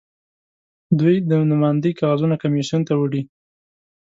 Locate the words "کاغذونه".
2.01-2.35